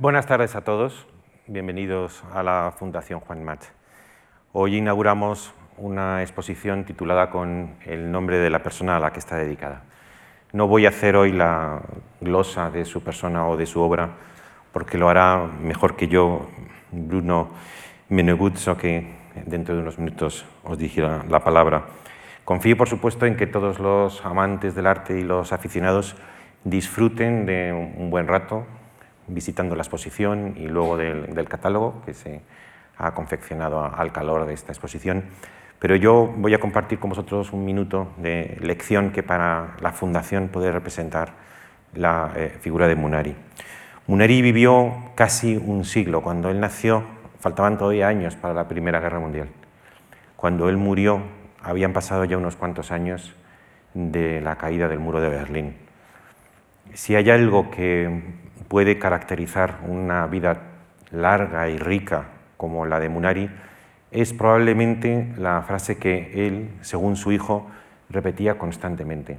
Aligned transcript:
Buenas 0.00 0.26
tardes 0.26 0.54
a 0.54 0.60
todos, 0.60 1.08
bienvenidos 1.48 2.22
a 2.32 2.44
la 2.44 2.72
Fundación 2.78 3.18
Juan 3.18 3.42
March. 3.42 3.64
Hoy 4.52 4.76
inauguramos 4.76 5.52
una 5.76 6.22
exposición 6.22 6.84
titulada 6.84 7.30
con 7.30 7.74
el 7.84 8.12
nombre 8.12 8.38
de 8.38 8.48
la 8.48 8.62
persona 8.62 8.96
a 8.96 9.00
la 9.00 9.12
que 9.12 9.18
está 9.18 9.34
dedicada. 9.34 9.82
No 10.52 10.68
voy 10.68 10.86
a 10.86 10.90
hacer 10.90 11.16
hoy 11.16 11.32
la 11.32 11.82
glosa 12.20 12.70
de 12.70 12.84
su 12.84 13.02
persona 13.02 13.48
o 13.48 13.56
de 13.56 13.66
su 13.66 13.80
obra, 13.80 14.10
porque 14.72 14.98
lo 14.98 15.08
hará 15.08 15.44
mejor 15.60 15.96
que 15.96 16.06
yo 16.06 16.48
Bruno 16.92 17.48
Meneguzzo, 18.08 18.76
que 18.76 19.16
dentro 19.46 19.74
de 19.74 19.80
unos 19.80 19.98
minutos 19.98 20.46
os 20.62 20.78
dirigirá 20.78 21.24
la 21.28 21.40
palabra. 21.40 21.86
Confío, 22.44 22.76
por 22.76 22.88
supuesto, 22.88 23.26
en 23.26 23.34
que 23.34 23.48
todos 23.48 23.80
los 23.80 24.24
amantes 24.24 24.76
del 24.76 24.86
arte 24.86 25.18
y 25.18 25.24
los 25.24 25.52
aficionados 25.52 26.14
disfruten 26.62 27.46
de 27.46 27.72
un 27.72 28.10
buen 28.10 28.28
rato 28.28 28.64
visitando 29.28 29.76
la 29.76 29.82
exposición 29.82 30.54
y 30.56 30.66
luego 30.66 30.96
del, 30.96 31.48
catálogo 31.48 32.02
que 32.04 32.14
se 32.14 32.42
ha 32.96 33.14
confeccionado 33.14 33.84
al 33.84 34.12
calor 34.12 34.46
de 34.46 34.54
esta 34.54 34.72
exposición. 34.72 35.24
Pero 35.78 35.94
yo 35.94 36.34
voy 36.36 36.54
a 36.54 36.60
compartir 36.60 36.98
con 36.98 37.10
vosotros 37.10 37.52
un 37.52 37.64
minuto 37.64 38.12
de 38.16 38.58
lección 38.60 39.12
que 39.12 39.22
para 39.22 39.76
la 39.80 39.92
Fundación 39.92 40.48
puede 40.48 40.72
representar 40.72 41.34
la 41.94 42.32
eh, 42.34 42.56
figura 42.60 42.88
de 42.88 42.96
Munari. 42.96 43.36
Munari 44.08 44.42
vivió 44.42 45.12
casi 45.14 45.56
un 45.56 45.84
siglo. 45.84 46.22
Cuando 46.22 46.50
él 46.50 46.58
nació 46.58 47.04
faltaban 47.38 47.78
todavía 47.78 48.08
años 48.08 48.34
para 48.34 48.54
la 48.54 48.66
Primera 48.66 49.00
Guerra 49.00 49.20
Mundial. 49.20 49.48
Cuando 50.36 50.68
él 50.68 50.76
murió 50.76 51.22
habían 51.62 51.92
pasado 51.92 52.24
ya 52.24 52.36
unos 52.36 52.56
cuantos 52.56 52.90
años 52.90 53.34
de 53.94 54.40
la 54.40 54.56
caída 54.56 54.88
del 54.88 54.98
muro 54.98 55.20
de 55.20 55.28
Berlín. 55.28 55.76
Si 56.94 57.14
hay 57.14 57.30
algo 57.30 57.70
que 57.70 58.22
puede 58.68 58.98
caracterizar 58.98 59.78
una 59.86 60.26
vida 60.26 60.60
larga 61.10 61.68
y 61.68 61.78
rica 61.78 62.26
como 62.56 62.86
la 62.86 63.00
de 63.00 63.08
Munari, 63.08 63.50
es 64.10 64.32
probablemente 64.32 65.32
la 65.36 65.62
frase 65.62 65.98
que 65.98 66.46
él, 66.46 66.70
según 66.80 67.16
su 67.16 67.32
hijo, 67.32 67.66
repetía 68.10 68.58
constantemente. 68.58 69.38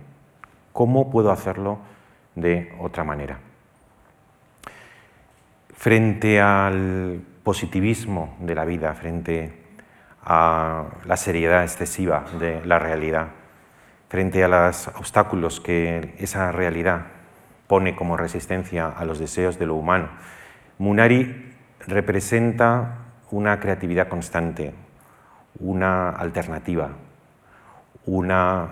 ¿Cómo 0.74 1.10
puedo 1.10 1.32
hacerlo 1.32 1.80
de 2.36 2.74
otra 2.80 3.04
manera? 3.04 3.40
Frente 5.76 6.42
al 6.42 7.22
positivismo 7.44 8.36
de 8.40 8.56
la 8.56 8.66
vida, 8.66 8.94
frente 8.94 9.54
a 10.24 10.86
la 11.06 11.18
seriedad 11.18 11.64
excesiva 11.64 12.26
de 12.40 12.64
la 12.66 12.78
realidad, 12.80 13.28
frente 14.10 14.44
a 14.44 14.48
los 14.48 14.88
obstáculos 14.90 15.60
que 15.60 16.14
esa 16.20 16.52
realidad 16.52 17.19
pone 17.70 17.96
como 17.96 18.18
resistencia 18.18 18.90
a 18.90 19.06
los 19.06 19.20
deseos 19.20 19.60
de 19.60 19.68
lo 19.68 19.76
humano, 19.76 20.10
Munari 20.80 21.54
representa 21.86 23.06
una 23.30 23.60
creatividad 23.60 24.08
constante, 24.10 24.74
una 25.60 26.10
alternativa, 26.10 26.90
una 28.08 28.70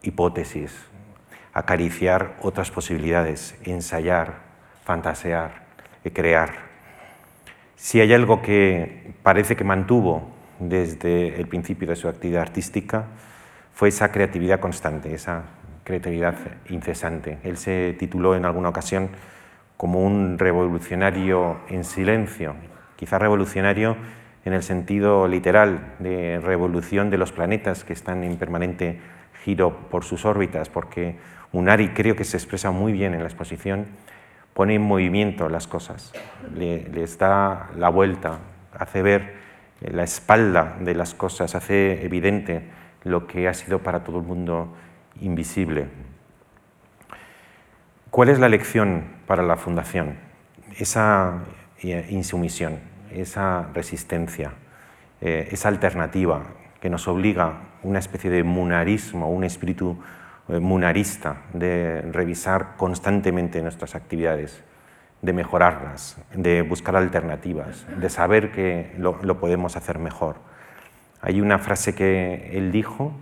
hipótesis, 0.00 0.74
acariciar 1.52 2.36
otras 2.40 2.70
posibilidades, 2.70 3.54
ensayar, 3.64 4.36
fantasear, 4.82 5.68
crear. 6.10 6.54
Si 7.76 8.00
hay 8.00 8.14
algo 8.14 8.40
que 8.40 9.12
parece 9.22 9.56
que 9.56 9.64
mantuvo 9.64 10.30
desde 10.58 11.38
el 11.38 11.48
principio 11.48 11.88
de 11.88 11.96
su 11.96 12.08
actividad 12.08 12.40
artística, 12.40 13.04
fue 13.74 13.90
esa 13.90 14.10
creatividad 14.10 14.58
constante, 14.58 15.14
esa 15.14 15.44
creatividad 15.88 16.34
incesante. 16.68 17.38
Él 17.42 17.56
se 17.56 17.96
tituló 17.98 18.36
en 18.36 18.44
alguna 18.44 18.68
ocasión 18.68 19.08
como 19.78 20.04
un 20.04 20.38
revolucionario 20.38 21.56
en 21.68 21.84
silencio, 21.84 22.54
quizá 22.96 23.18
revolucionario 23.18 23.96
en 24.44 24.52
el 24.52 24.62
sentido 24.62 25.26
literal 25.28 25.94
de 25.98 26.40
revolución 26.40 27.08
de 27.08 27.16
los 27.16 27.32
planetas 27.32 27.84
que 27.84 27.94
están 27.94 28.22
en 28.22 28.36
permanente 28.36 29.00
giro 29.44 29.88
por 29.90 30.04
sus 30.04 30.26
órbitas, 30.26 30.68
porque 30.68 31.16
Unari 31.52 31.88
creo 31.88 32.16
que 32.16 32.24
se 32.24 32.36
expresa 32.36 32.70
muy 32.70 32.92
bien 32.92 33.14
en 33.14 33.20
la 33.20 33.28
exposición, 33.28 33.86
pone 34.52 34.74
en 34.74 34.82
movimiento 34.82 35.48
las 35.48 35.66
cosas, 35.66 36.12
le, 36.54 36.86
les 36.90 37.16
da 37.16 37.70
la 37.76 37.88
vuelta, 37.88 38.40
hace 38.78 39.00
ver 39.00 39.34
la 39.80 40.02
espalda 40.02 40.76
de 40.80 40.94
las 40.94 41.14
cosas, 41.14 41.54
hace 41.54 42.04
evidente 42.04 42.64
lo 43.04 43.26
que 43.26 43.48
ha 43.48 43.54
sido 43.54 43.78
para 43.78 44.04
todo 44.04 44.18
el 44.18 44.24
mundo 44.24 44.74
invisible. 45.20 45.88
¿Cuál 48.10 48.30
es 48.30 48.38
la 48.38 48.48
lección 48.48 49.04
para 49.26 49.42
la 49.42 49.56
Fundación? 49.56 50.16
Esa 50.76 51.44
insumisión, 51.82 52.80
esa 53.12 53.68
resistencia, 53.74 54.52
eh, 55.20 55.48
esa 55.52 55.68
alternativa 55.68 56.42
que 56.80 56.90
nos 56.90 57.08
obliga 57.08 57.60
una 57.82 57.98
especie 57.98 58.30
de 58.30 58.42
munarismo, 58.42 59.30
un 59.30 59.44
espíritu 59.44 59.98
eh, 60.48 60.58
munarista 60.58 61.42
de 61.52 62.02
revisar 62.12 62.76
constantemente 62.76 63.60
nuestras 63.62 63.94
actividades, 63.94 64.62
de 65.20 65.32
mejorarlas, 65.32 66.16
de 66.34 66.62
buscar 66.62 66.96
alternativas, 66.96 67.86
de 68.00 68.08
saber 68.08 68.52
que 68.52 68.94
lo, 68.96 69.38
podemos 69.40 69.76
hacer 69.76 69.98
mejor. 69.98 70.36
Hay 71.20 71.40
una 71.40 71.58
frase 71.58 71.94
que 71.94 72.52
él 72.54 72.70
dijo 72.70 73.12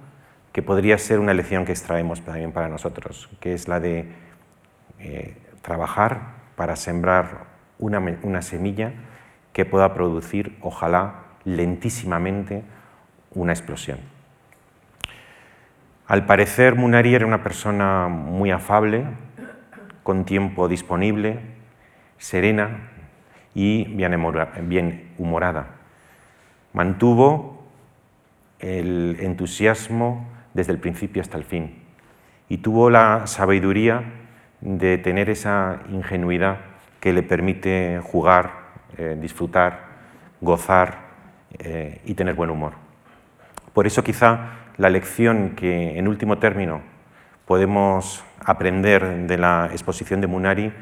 que 0.56 0.62
podría 0.62 0.97
ser 0.97 1.19
una 1.19 1.34
lección 1.34 1.67
que 1.67 1.72
extraemos 1.72 2.22
también 2.22 2.50
para 2.50 2.67
nosotros, 2.71 3.28
que 3.41 3.53
es 3.53 3.69
la 3.69 3.78
de 3.78 4.06
eh, 4.99 5.37
trabajar 5.61 6.33
para 6.56 6.77
sembrar 6.77 7.44
una, 7.78 8.41
semilla 8.41 8.95
que 9.53 9.66
pueda 9.66 9.93
producir, 9.93 10.56
ojalá 10.62 11.25
lentísimamente, 11.45 12.65
una 13.34 13.53
explosión. 13.53 13.99
Al 16.06 16.25
parecer, 16.25 16.75
Munari 16.75 17.15
era 17.15 17.27
una 17.27 17.43
persona 17.43 18.09
muy 18.09 18.50
afable, 18.50 19.05
con 20.03 20.25
tiempo 20.25 20.69
disponible, 20.69 21.39
serena 22.16 22.93
y 23.55 23.84
bien 23.84 25.12
humorada. 25.19 25.66
Mantuvo 26.72 27.62
el 28.59 29.19
entusiasmo 29.21 30.34
desde 30.56 30.72
el 30.72 30.78
principio 30.78 31.22
hasta 31.22 31.37
el 31.37 31.44
fin 31.44 31.87
y 32.49 32.59
tuvo 32.59 32.91
la 32.91 33.27
sabiduría 33.27 34.03
de 34.61 34.99
tener 34.99 35.31
esa 35.31 35.81
ingenuidad 35.91 36.59
que 37.00 37.12
le 37.12 37.22
permite 37.22 38.00
jugar, 38.03 38.50
eh, 38.97 39.16
disfrutar, 39.21 39.81
gozar 40.41 40.99
eh, 41.59 42.00
y 42.05 42.15
tener 42.15 42.34
buen 42.34 42.50
humor. 42.50 42.72
Por 43.75 43.87
eso 43.87 44.03
quizá 44.03 44.53
la 44.78 44.91
lección 44.91 45.50
que 45.50 45.99
en 45.99 46.09
último 46.09 46.39
término 46.39 46.81
podemos 47.45 48.25
aprender 48.45 49.27
de 49.27 49.39
la 49.39 49.69
exposición 49.72 50.21
de 50.21 50.27
Munari 50.27 50.72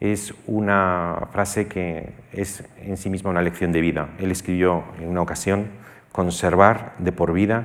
es 0.00 0.34
una 0.46 1.28
frase 1.32 1.66
que 1.66 2.12
es 2.32 2.64
en 2.82 2.96
sí 2.96 3.08
misma 3.08 3.30
una 3.30 3.42
lección 3.42 3.72
de 3.72 3.80
vida. 3.80 4.08
Él 4.18 4.30
escribió 4.30 4.84
en 5.00 5.08
una 5.08 5.22
ocasión, 5.22 5.68
conservar 6.12 6.92
de 6.98 7.10
por 7.10 7.32
vida 7.32 7.64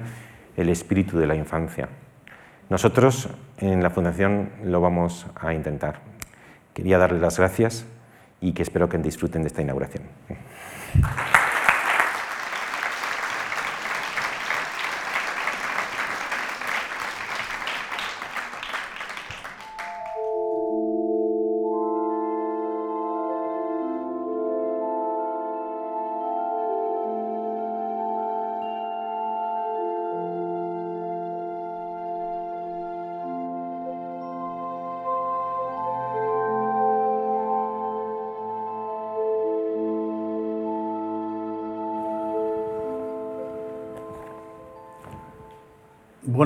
el 0.59 0.69
espíritu 0.69 1.17
de 1.17 1.25
la 1.25 1.35
infancia. 1.35 1.87
Nosotros 2.69 3.29
en 3.57 3.81
la 3.81 3.89
Fundación 3.89 4.51
lo 4.63 4.81
vamos 4.81 5.25
a 5.35 5.53
intentar. 5.53 6.01
Quería 6.73 6.97
darles 6.97 7.21
las 7.21 7.37
gracias 7.37 7.85
y 8.41 8.53
que 8.53 8.63
espero 8.63 8.89
que 8.89 8.97
disfruten 8.97 9.41
de 9.41 9.47
esta 9.47 9.61
inauguración. 9.61 10.03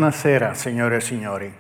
Buonasera 0.04 0.54
signore 0.54 0.98
e 0.98 1.00
signori. 1.00 1.54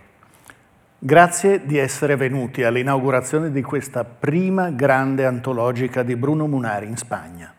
Grazie 0.99 1.65
di 1.65 1.77
essere 1.77 2.17
venuti 2.17 2.61
all'inaugurazione 2.61 3.51
di 3.51 3.61
questa 3.61 4.03
prima 4.03 4.69
grande 4.69 5.25
antologica 5.25 6.03
di 6.03 6.17
Bruno 6.17 6.45
Munari 6.45 6.85
in 6.85 6.97
Spagna. 6.97 7.53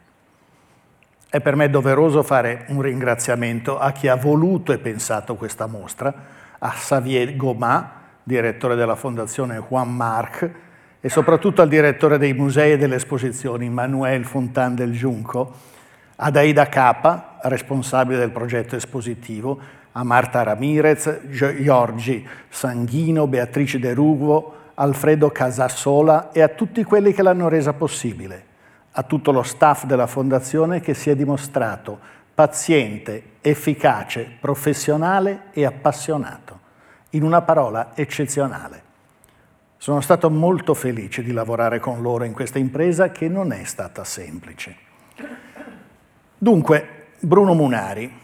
È 1.26 1.40
per 1.40 1.56
me 1.56 1.70
doveroso 1.70 2.22
fare 2.22 2.66
un 2.68 2.82
ringraziamento 2.82 3.78
a 3.78 3.92
chi 3.92 4.08
ha 4.08 4.16
voluto 4.16 4.72
e 4.72 4.78
pensato 4.78 5.36
questa 5.36 5.64
mostra, 5.64 6.12
a 6.58 6.68
Xavier 6.68 7.34
Gomà, 7.34 7.92
direttore 8.22 8.74
della 8.74 8.94
Fondazione 8.94 9.64
Juan 9.66 9.90
Marc, 9.90 10.50
e 11.00 11.08
soprattutto 11.08 11.62
al 11.62 11.68
direttore 11.68 12.18
dei 12.18 12.34
musei 12.34 12.72
e 12.72 12.76
delle 12.76 12.96
esposizioni, 12.96 13.70
Manuel 13.70 14.26
Fontan 14.26 14.74
del 14.74 14.92
Giunco, 14.92 15.50
ad 16.16 16.36
Aida 16.36 16.68
Capa, 16.68 17.38
responsabile 17.44 18.18
del 18.18 18.30
progetto 18.30 18.76
espositivo, 18.76 19.82
a 19.96 20.02
Marta 20.02 20.42
Ramirez, 20.42 21.20
Giorgi 21.28 22.26
Sanghino, 22.48 23.26
Beatrice 23.26 23.78
De 23.78 23.94
Rugo, 23.94 24.62
Alfredo 24.74 25.30
Casassola 25.30 26.32
e 26.32 26.42
a 26.42 26.48
tutti 26.48 26.82
quelli 26.82 27.12
che 27.12 27.22
l'hanno 27.22 27.48
resa 27.48 27.72
possibile, 27.74 28.44
a 28.90 29.04
tutto 29.04 29.30
lo 29.30 29.44
staff 29.44 29.84
della 29.84 30.08
Fondazione 30.08 30.80
che 30.80 30.94
si 30.94 31.10
è 31.10 31.16
dimostrato 31.16 31.98
paziente, 32.34 33.34
efficace, 33.40 34.28
professionale 34.40 35.44
e 35.52 35.64
appassionato. 35.64 36.58
In 37.10 37.22
una 37.22 37.42
parola, 37.42 37.92
eccezionale. 37.94 38.82
Sono 39.76 40.00
stato 40.00 40.28
molto 40.28 40.74
felice 40.74 41.22
di 41.22 41.30
lavorare 41.30 41.78
con 41.78 42.02
loro 42.02 42.24
in 42.24 42.32
questa 42.32 42.58
impresa 42.58 43.12
che 43.12 43.28
non 43.28 43.52
è 43.52 43.62
stata 43.62 44.02
semplice. 44.02 44.76
Dunque, 46.36 47.12
Bruno 47.20 47.54
Munari. 47.54 48.22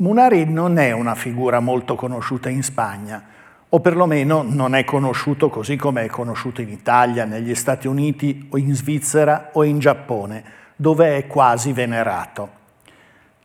Munari 0.00 0.50
non 0.50 0.78
è 0.78 0.92
una 0.92 1.14
figura 1.14 1.60
molto 1.60 1.94
conosciuta 1.94 2.48
in 2.48 2.62
Spagna, 2.62 3.22
o 3.68 3.80
perlomeno 3.80 4.42
non 4.42 4.74
è 4.74 4.82
conosciuto 4.82 5.50
così 5.50 5.76
come 5.76 6.04
è 6.04 6.08
conosciuto 6.08 6.62
in 6.62 6.70
Italia, 6.70 7.26
negli 7.26 7.54
Stati 7.54 7.86
Uniti 7.86 8.48
o 8.50 8.56
in 8.56 8.74
Svizzera 8.74 9.50
o 9.52 9.62
in 9.62 9.78
Giappone, 9.78 10.42
dove 10.74 11.18
è 11.18 11.26
quasi 11.26 11.74
venerato. 11.74 12.48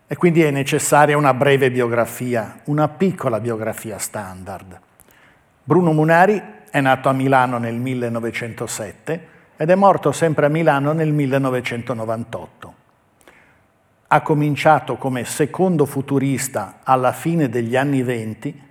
E 0.08 0.16
quindi 0.16 0.44
è 0.44 0.52
necessaria 0.52 1.18
una 1.18 1.34
breve 1.34 1.70
biografia, 1.70 2.62
una 2.66 2.88
piccola 2.88 3.42
biografia 3.42 3.98
standard. 3.98 4.80
Bruno 5.62 5.92
Munari 5.92 6.42
è 6.72 6.80
nato 6.80 7.10
a 7.10 7.14
Milano 7.14 7.58
nel 7.58 7.76
1907 7.76 9.28
ed 9.58 9.70
è 9.70 9.76
morto 9.76 10.14
sempre 10.14 10.46
a 10.46 10.50
Milano 10.50 10.94
nel 10.94 11.12
1998. 11.12 12.65
Ha 14.08 14.22
cominciato 14.22 14.98
come 14.98 15.26
secondo 15.26 15.86
futurista 15.86 16.80
alla 16.84 17.12
fine 17.12 17.50
degli 17.50 17.76
anni 17.76 18.04
venti 18.04 18.62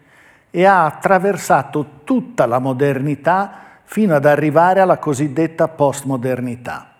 e 0.51 0.65
ha 0.65 0.85
attraversato 0.85 2.01
tutta 2.05 2.47
la 2.47 2.59
modernità 2.61 3.63
fino 3.85 4.15
ad 4.15 4.25
arrivare 4.25 4.81
alla 4.81 4.99
cosiddetta 4.99 5.69
postmodernità. 5.69 6.91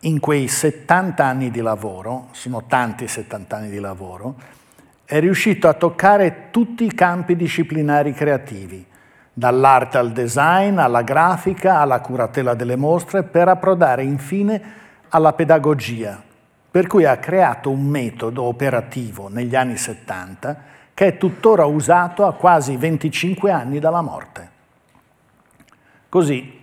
In 0.00 0.18
quei 0.18 0.48
70 0.48 1.22
anni 1.22 1.50
di 1.50 1.60
lavoro, 1.60 2.28
sono 2.32 2.64
tanti 2.66 3.06
70 3.06 3.56
anni 3.56 3.68
di 3.68 3.80
lavoro, 3.80 4.34
è 5.04 5.20
riuscito 5.20 5.68
a 5.68 5.74
toccare 5.74 6.48
tutti 6.50 6.84
i 6.84 6.94
campi 6.94 7.36
disciplinari 7.36 8.14
creativi, 8.14 8.86
dall'arte 9.32 9.98
al 9.98 10.12
design, 10.12 10.78
alla 10.78 11.02
grafica, 11.02 11.80
alla 11.80 12.00
curatela 12.00 12.54
delle 12.54 12.76
mostre, 12.76 13.24
per 13.24 13.48
approdare 13.48 14.02
infine 14.02 14.62
alla 15.08 15.34
pedagogia, 15.34 16.22
per 16.70 16.86
cui 16.86 17.04
ha 17.04 17.16
creato 17.18 17.70
un 17.70 17.84
metodo 17.84 18.44
operativo 18.44 19.28
negli 19.28 19.56
anni 19.56 19.76
70 19.76 20.68
che 20.94 21.06
è 21.06 21.16
tuttora 21.16 21.64
usato 21.64 22.26
a 22.26 22.34
quasi 22.34 22.76
25 22.76 23.50
anni 23.50 23.78
dalla 23.78 24.02
morte. 24.02 24.48
Così, 26.08 26.58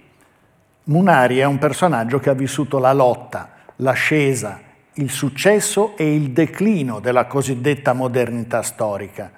Munari 0.83 1.39
è 1.39 1.45
un 1.45 1.57
personaggio 1.57 2.19
che 2.19 2.29
ha 2.29 2.33
vissuto 2.33 2.79
la 2.79 2.93
lotta, 2.93 3.49
l'ascesa, 3.77 4.61
il 4.93 5.09
successo 5.09 5.97
e 5.97 6.15
il 6.15 6.31
declino 6.31 6.99
della 6.99 7.25
cosiddetta 7.25 7.93
modernità 7.93 8.61
storica, 8.61 9.31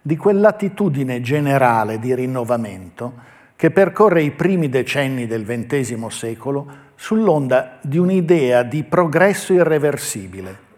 di 0.00 0.16
quell'attitudine 0.16 1.20
generale 1.20 1.98
di 1.98 2.14
rinnovamento 2.14 3.30
che 3.56 3.70
percorre 3.70 4.22
i 4.22 4.32
primi 4.32 4.68
decenni 4.68 5.26
del 5.26 5.44
XX 5.44 6.06
secolo 6.06 6.81
sull'onda 6.94 7.78
di 7.80 7.98
un'idea 7.98 8.62
di 8.62 8.82
progresso 8.84 9.52
irreversibile. 9.52 10.70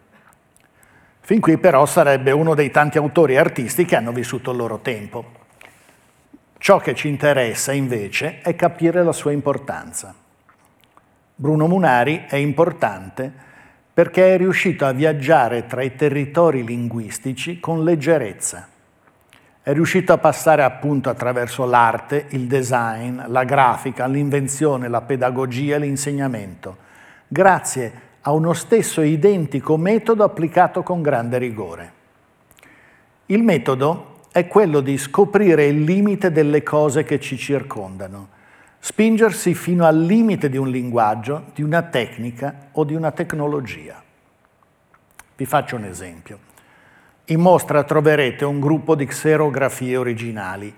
Fin 1.20 1.40
qui 1.40 1.56
però 1.58 1.86
sarebbe 1.86 2.32
uno 2.32 2.54
dei 2.54 2.70
tanti 2.70 2.98
autori 2.98 3.34
e 3.34 3.38
artisti 3.38 3.84
che 3.84 3.96
hanno 3.96 4.12
vissuto 4.12 4.50
il 4.50 4.56
loro 4.56 4.80
tempo. 4.80 5.24
Ciò 6.58 6.78
che 6.78 6.94
ci 6.94 7.08
interessa 7.08 7.72
invece 7.72 8.40
è 8.40 8.54
capire 8.54 9.02
la 9.02 9.12
sua 9.12 9.32
importanza. 9.32 10.14
Bruno 11.34 11.66
Munari 11.66 12.24
è 12.28 12.36
importante 12.36 13.32
perché 13.92 14.34
è 14.34 14.36
riuscito 14.36 14.84
a 14.84 14.92
viaggiare 14.92 15.66
tra 15.66 15.82
i 15.82 15.94
territori 15.94 16.64
linguistici 16.64 17.60
con 17.60 17.84
leggerezza 17.84 18.72
è 19.64 19.72
riuscito 19.72 20.12
a 20.12 20.18
passare 20.18 20.62
appunto 20.62 21.08
attraverso 21.08 21.64
l'arte, 21.64 22.26
il 22.30 22.46
design, 22.46 23.22
la 23.28 23.44
grafica, 23.44 24.06
l'invenzione, 24.06 24.88
la 24.88 25.00
pedagogia 25.00 25.76
e 25.76 25.78
l'insegnamento, 25.78 26.76
grazie 27.26 27.92
a 28.20 28.32
uno 28.32 28.52
stesso 28.52 29.00
identico 29.00 29.78
metodo 29.78 30.22
applicato 30.22 30.82
con 30.82 31.00
grande 31.00 31.38
rigore. 31.38 31.92
Il 33.26 33.42
metodo 33.42 34.20
è 34.32 34.46
quello 34.48 34.80
di 34.80 34.98
scoprire 34.98 35.64
il 35.64 35.82
limite 35.82 36.30
delle 36.30 36.62
cose 36.62 37.02
che 37.04 37.18
ci 37.18 37.38
circondano, 37.38 38.28
spingersi 38.80 39.54
fino 39.54 39.86
al 39.86 39.98
limite 39.98 40.50
di 40.50 40.58
un 40.58 40.68
linguaggio, 40.68 41.44
di 41.54 41.62
una 41.62 41.80
tecnica 41.80 42.68
o 42.72 42.84
di 42.84 42.94
una 42.94 43.12
tecnologia. 43.12 44.02
Vi 45.36 45.46
faccio 45.46 45.76
un 45.76 45.84
esempio. 45.84 46.52
In 47.28 47.40
mostra 47.40 47.84
troverete 47.84 48.44
un 48.44 48.60
gruppo 48.60 48.94
di 48.94 49.06
xerografie 49.06 49.96
originali. 49.96 50.74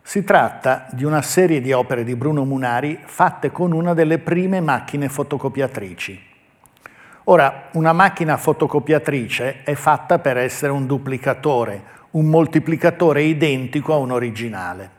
Si 0.00 0.24
tratta 0.24 0.86
di 0.92 1.04
una 1.04 1.20
serie 1.20 1.60
di 1.60 1.72
opere 1.72 2.04
di 2.04 2.16
Bruno 2.16 2.46
Munari 2.46 2.98
fatte 3.04 3.52
con 3.52 3.72
una 3.72 3.92
delle 3.92 4.16
prime 4.16 4.62
macchine 4.62 5.10
fotocopiatrici. 5.10 6.24
Ora, 7.24 7.68
una 7.72 7.92
macchina 7.92 8.38
fotocopiatrice 8.38 9.62
è 9.62 9.74
fatta 9.74 10.18
per 10.18 10.38
essere 10.38 10.72
un 10.72 10.86
duplicatore, 10.86 11.82
un 12.12 12.24
moltiplicatore 12.24 13.24
identico 13.24 13.92
a 13.92 13.98
un 13.98 14.12
originale. 14.12 14.90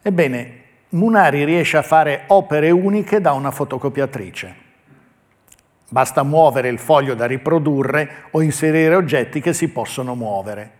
Ebbene, 0.00 0.60
Munari 0.90 1.42
riesce 1.42 1.76
a 1.76 1.82
fare 1.82 2.22
opere 2.28 2.70
uniche 2.70 3.20
da 3.20 3.32
una 3.32 3.50
fotocopiatrice. 3.50 4.61
Basta 5.92 6.22
muovere 6.22 6.70
il 6.70 6.78
foglio 6.78 7.14
da 7.14 7.26
riprodurre 7.26 8.24
o 8.30 8.40
inserire 8.40 8.94
oggetti 8.94 9.42
che 9.42 9.52
si 9.52 9.68
possono 9.68 10.14
muovere. 10.14 10.70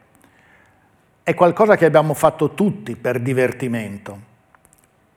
È 1.23 1.35
qualcosa 1.35 1.77
che 1.77 1.85
abbiamo 1.85 2.15
fatto 2.15 2.55
tutti 2.55 2.97
per 2.97 3.21
divertimento, 3.21 4.19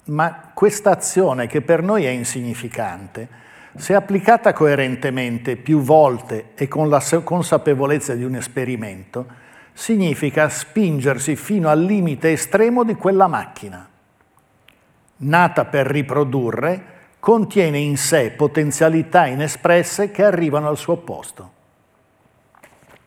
ma 0.08 0.52
questa 0.54 0.92
azione 0.92 1.48
che 1.48 1.62
per 1.62 1.82
noi 1.82 2.04
è 2.04 2.10
insignificante, 2.10 3.30
se 3.78 3.96
applicata 3.96 4.52
coerentemente 4.52 5.56
più 5.56 5.80
volte 5.80 6.48
e 6.56 6.68
con 6.68 6.90
la 6.90 7.02
consapevolezza 7.24 8.16
di 8.16 8.26
un 8.26 8.36
esperimento, 8.36 9.26
significa 9.72 10.50
spingersi 10.50 11.38
fino 11.38 11.70
al 11.70 11.82
limite 11.82 12.34
estremo 12.34 12.84
di 12.84 12.96
quella 12.96 13.28
macchina. 13.28 13.88
Nata 15.16 15.64
per 15.64 15.88
riprodurre, 15.88 16.95
contiene 17.26 17.80
in 17.80 17.98
sé 17.98 18.34
potenzialità 18.38 19.26
inespresse 19.26 20.12
che 20.12 20.24
arrivano 20.24 20.68
al 20.68 20.78
suo 20.78 20.94
opposto. 20.94 21.52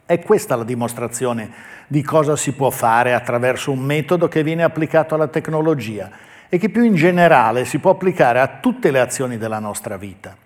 È 0.05 0.19
questa 0.19 0.57
la 0.57 0.65
dimostrazione 0.65 1.49
di 1.87 2.03
cosa 2.03 2.35
si 2.35 2.51
può 2.51 2.71
fare 2.71 3.15
attraverso 3.15 3.71
un 3.71 3.79
metodo 3.79 4.27
che 4.27 4.43
viene 4.43 4.65
applicato 4.65 5.15
alla 5.15 5.29
tecnologia 5.29 6.11
e 6.49 6.59
che 6.59 6.69
più 6.69 6.83
in 6.83 6.97
generale 6.97 7.65
si 7.65 7.79
può 7.79 7.93
applicare 7.93 8.41
a 8.41 8.59
tutte 8.61 8.91
le 8.91 8.99
azioni 8.99 9.39
della 9.39 9.61
nostra 9.61 9.97
vita. 9.97 10.37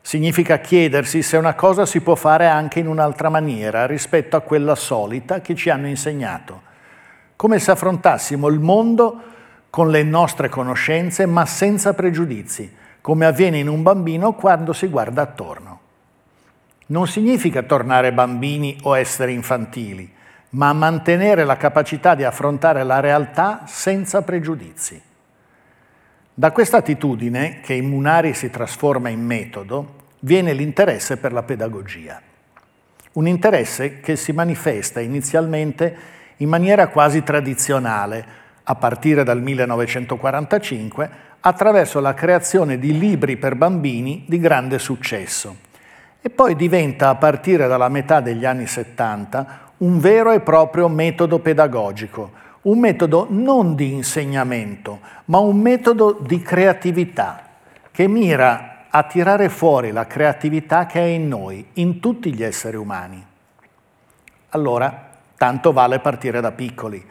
Significa 0.00 0.56
chiedersi 0.56 1.20
se 1.20 1.36
una 1.36 1.52
cosa 1.52 1.84
si 1.84 2.00
può 2.00 2.14
fare 2.14 2.46
anche 2.46 2.78
in 2.78 2.88
un'altra 2.88 3.28
maniera 3.28 3.84
rispetto 3.84 4.34
a 4.34 4.40
quella 4.40 4.76
solita 4.76 5.42
che 5.42 5.54
ci 5.54 5.68
hanno 5.68 5.88
insegnato, 5.88 6.62
come 7.36 7.58
se 7.58 7.70
affrontassimo 7.70 8.48
il 8.48 8.60
mondo 8.60 9.34
con 9.76 9.90
le 9.90 10.02
nostre 10.04 10.48
conoscenze 10.48 11.26
ma 11.26 11.44
senza 11.44 11.92
pregiudizi, 11.92 12.74
come 13.02 13.26
avviene 13.26 13.58
in 13.58 13.68
un 13.68 13.82
bambino 13.82 14.32
quando 14.32 14.72
si 14.72 14.86
guarda 14.86 15.20
attorno. 15.20 15.80
Non 16.86 17.06
significa 17.06 17.62
tornare 17.62 18.14
bambini 18.14 18.78
o 18.84 18.96
essere 18.96 19.32
infantili, 19.32 20.10
ma 20.52 20.72
mantenere 20.72 21.44
la 21.44 21.58
capacità 21.58 22.14
di 22.14 22.24
affrontare 22.24 22.84
la 22.84 23.00
realtà 23.00 23.64
senza 23.66 24.22
pregiudizi. 24.22 24.98
Da 26.32 26.52
questa 26.52 26.78
attitudine, 26.78 27.60
che 27.60 27.74
in 27.74 27.86
Munari 27.86 28.32
si 28.32 28.48
trasforma 28.48 29.10
in 29.10 29.22
metodo, 29.22 29.96
viene 30.20 30.54
l'interesse 30.54 31.18
per 31.18 31.34
la 31.34 31.42
pedagogia. 31.42 32.18
Un 33.12 33.26
interesse 33.28 34.00
che 34.00 34.16
si 34.16 34.32
manifesta 34.32 35.00
inizialmente 35.00 35.96
in 36.38 36.48
maniera 36.48 36.86
quasi 36.88 37.22
tradizionale, 37.22 38.44
a 38.68 38.74
partire 38.74 39.22
dal 39.22 39.40
1945 39.40 41.10
attraverso 41.40 42.00
la 42.00 42.14
creazione 42.14 42.78
di 42.78 42.98
libri 42.98 43.36
per 43.36 43.54
bambini 43.54 44.24
di 44.26 44.38
grande 44.38 44.78
successo 44.78 45.64
e 46.20 46.30
poi 46.30 46.56
diventa 46.56 47.08
a 47.08 47.14
partire 47.14 47.68
dalla 47.68 47.88
metà 47.88 48.20
degli 48.20 48.44
anni 48.44 48.66
70 48.66 49.60
un 49.78 50.00
vero 50.00 50.32
e 50.32 50.40
proprio 50.40 50.88
metodo 50.88 51.38
pedagogico, 51.38 52.32
un 52.62 52.80
metodo 52.80 53.26
non 53.30 53.76
di 53.76 53.92
insegnamento, 53.92 54.98
ma 55.26 55.38
un 55.38 55.58
metodo 55.58 56.18
di 56.20 56.42
creatività 56.42 57.42
che 57.92 58.08
mira 58.08 58.86
a 58.90 59.04
tirare 59.04 59.48
fuori 59.48 59.92
la 59.92 60.06
creatività 60.06 60.86
che 60.86 61.00
è 61.00 61.04
in 61.04 61.28
noi, 61.28 61.64
in 61.74 62.00
tutti 62.00 62.34
gli 62.34 62.42
esseri 62.42 62.76
umani. 62.76 63.24
Allora, 64.48 65.10
tanto 65.36 65.72
vale 65.72 66.00
partire 66.00 66.40
da 66.40 66.50
piccoli, 66.50 67.04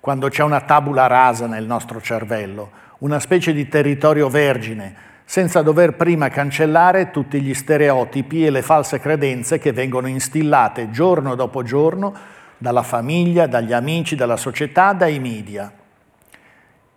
quando 0.00 0.28
c'è 0.28 0.42
una 0.42 0.62
tabula 0.62 1.06
rasa 1.06 1.46
nel 1.46 1.66
nostro 1.66 2.00
cervello, 2.00 2.70
una 2.98 3.20
specie 3.20 3.52
di 3.52 3.68
territorio 3.68 4.28
vergine, 4.28 5.08
senza 5.24 5.62
dover 5.62 5.94
prima 5.94 6.28
cancellare 6.28 7.10
tutti 7.10 7.40
gli 7.40 7.54
stereotipi 7.54 8.44
e 8.44 8.50
le 8.50 8.62
false 8.62 8.98
credenze 8.98 9.58
che 9.58 9.72
vengono 9.72 10.08
instillate 10.08 10.90
giorno 10.90 11.34
dopo 11.34 11.62
giorno 11.62 12.12
dalla 12.58 12.82
famiglia, 12.82 13.46
dagli 13.46 13.72
amici, 13.72 14.16
dalla 14.16 14.36
società, 14.36 14.92
dai 14.92 15.18
media. 15.18 15.70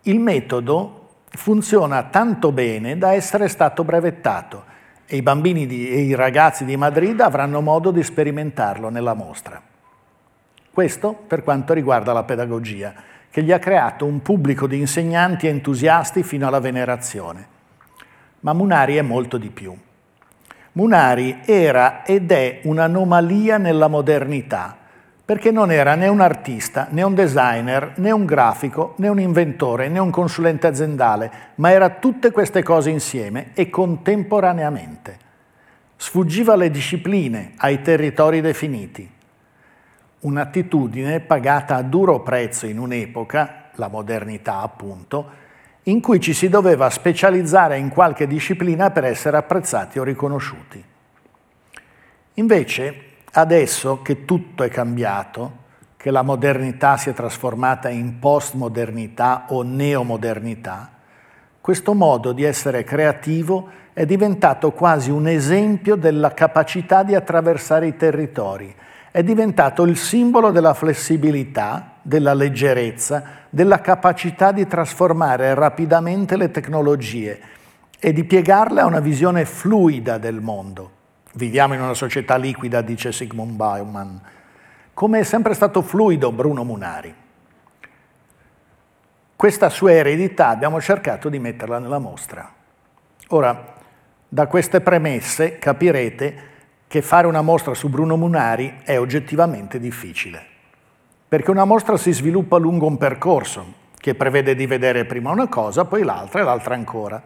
Il 0.03 0.19
metodo 0.19 1.09
funziona 1.29 2.03
tanto 2.03 2.51
bene 2.51 2.97
da 2.97 3.13
essere 3.13 3.47
stato 3.47 3.83
brevettato 3.83 4.63
e 5.05 5.17
i 5.17 5.21
bambini 5.21 5.67
di, 5.67 5.89
e 5.89 6.01
i 6.01 6.15
ragazzi 6.15 6.65
di 6.65 6.75
Madrid 6.75 7.19
avranno 7.19 7.61
modo 7.61 7.91
di 7.91 8.01
sperimentarlo 8.01 8.89
nella 8.89 9.13
mostra. 9.13 9.61
Questo 10.73 11.13
per 11.27 11.43
quanto 11.43 11.71
riguarda 11.71 12.13
la 12.13 12.23
pedagogia, 12.23 12.95
che 13.29 13.43
gli 13.43 13.51
ha 13.51 13.59
creato 13.59 14.07
un 14.07 14.23
pubblico 14.23 14.65
di 14.65 14.79
insegnanti 14.79 15.45
entusiasti 15.45 16.23
fino 16.23 16.47
alla 16.47 16.59
venerazione. 16.59 17.45
Ma 18.39 18.53
Munari 18.53 18.95
è 18.95 19.03
molto 19.03 19.37
di 19.37 19.51
più. 19.51 19.77
Munari 20.71 21.41
era 21.45 22.03
ed 22.03 22.31
è 22.31 22.61
un'anomalia 22.63 23.59
nella 23.59 23.87
modernità, 23.87 24.75
perché 25.23 25.51
non 25.51 25.71
era 25.71 25.93
né 25.93 26.07
un 26.07 26.21
artista, 26.21 26.87
né 26.89 27.03
un 27.03 27.13
designer, 27.13 27.93
né 27.97 28.09
un 28.09 28.25
grafico, 28.25 28.95
né 28.97 29.09
un 29.09 29.19
inventore, 29.19 29.89
né 29.89 29.99
un 29.99 30.09
consulente 30.09 30.65
aziendale, 30.65 31.31
ma 31.55 31.69
era 31.69 31.91
tutte 31.91 32.31
queste 32.31 32.63
cose 32.63 32.89
insieme 32.89 33.51
e 33.53 33.69
contemporaneamente. 33.69 35.19
Sfuggiva 35.97 36.53
alle 36.53 36.71
discipline, 36.71 37.51
ai 37.57 37.83
territori 37.83 38.41
definiti 38.41 39.12
un'attitudine 40.23 41.19
pagata 41.21 41.75
a 41.75 41.81
duro 41.81 42.21
prezzo 42.21 42.65
in 42.65 42.79
un'epoca, 42.79 43.69
la 43.75 43.87
modernità 43.87 44.59
appunto, 44.59 45.41
in 45.83 45.99
cui 45.99 46.19
ci 46.19 46.33
si 46.33 46.47
doveva 46.47 46.89
specializzare 46.89 47.77
in 47.77 47.89
qualche 47.89 48.27
disciplina 48.27 48.91
per 48.91 49.03
essere 49.03 49.37
apprezzati 49.37 49.99
o 49.99 50.03
riconosciuti. 50.03 50.83
Invece, 52.35 53.03
adesso 53.33 54.01
che 54.01 54.23
tutto 54.25 54.63
è 54.63 54.69
cambiato, 54.69 55.61
che 55.97 56.09
la 56.09 56.21
modernità 56.21 56.97
si 56.97 57.09
è 57.09 57.13
trasformata 57.13 57.89
in 57.89 58.19
postmodernità 58.19 59.45
o 59.49 59.61
neomodernità, 59.61 60.89
questo 61.59 61.93
modo 61.93 62.33
di 62.33 62.43
essere 62.43 62.83
creativo 62.83 63.69
è 63.93 64.05
diventato 64.05 64.71
quasi 64.71 65.11
un 65.11 65.27
esempio 65.27 65.95
della 65.95 66.33
capacità 66.33 67.03
di 67.03 67.15
attraversare 67.15 67.87
i 67.87 67.95
territori, 67.95 68.73
è 69.13 69.21
diventato 69.21 69.83
il 69.83 69.95
simbolo 69.95 70.49
della 70.49 70.73
flessibilità, 70.73 71.97
della 72.01 72.33
leggerezza, 72.33 73.23
della 73.51 73.79
capacità 73.79 74.51
di 74.51 74.65
trasformare 74.65 75.53
rapidamente 75.53 76.35
le 76.35 76.49
tecnologie 76.49 77.39
e 77.99 78.11
di 78.11 78.23
piegarle 78.23 78.81
a 78.81 78.87
una 78.87 79.01
visione 79.01 79.45
fluida 79.45 80.17
del 80.17 80.41
mondo. 80.41 80.91
Viviamo 81.35 81.75
in 81.75 81.81
una 81.81 81.93
società 81.93 82.37
liquida, 82.37 82.81
dice 82.81 83.11
Sigmund 83.11 83.51
Bauman, 83.51 84.19
come 84.95 85.19
è 85.19 85.23
sempre 85.23 85.53
stato 85.53 85.83
fluido 85.83 86.31
Bruno 86.31 86.63
Munari. 86.63 87.13
Questa 89.35 89.69
sua 89.69 89.91
eredità 89.91 90.47
abbiamo 90.47 90.81
cercato 90.81 91.29
di 91.29 91.37
metterla 91.37 91.77
nella 91.77 91.99
mostra. 91.99 92.51
Ora, 93.27 93.75
da 94.27 94.47
queste 94.47 94.81
premesse 94.81 95.59
capirete 95.59 96.52
che 96.93 97.01
fare 97.01 97.25
una 97.25 97.41
mostra 97.41 97.73
su 97.73 97.89
Bruno 97.89 98.17
Munari 98.17 98.81
è 98.83 98.99
oggettivamente 98.99 99.79
difficile, 99.79 100.39
perché 101.27 101.49
una 101.49 101.65
mostra 101.65 101.97
si 101.97 102.11
sviluppa 102.11 102.57
lungo 102.57 102.85
un 102.85 102.99
percorso 102.99 103.65
che 103.97 104.13
prevede 104.13 104.53
di 104.53 104.67
vedere 104.67 105.05
prima 105.05 105.31
una 105.31 105.47
cosa, 105.47 105.85
poi 105.85 106.03
l'altra 106.03 106.41
e 106.41 106.43
l'altra 106.43 106.75
ancora, 106.75 107.19